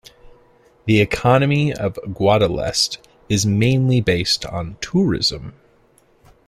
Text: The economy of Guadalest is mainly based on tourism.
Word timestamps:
The 0.85 0.99
economy 0.99 1.71
of 1.71 1.93
Guadalest 2.11 2.97
is 3.29 3.45
mainly 3.45 4.01
based 4.01 4.45
on 4.47 4.77
tourism. 4.81 5.53